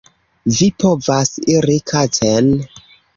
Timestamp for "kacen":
1.93-2.49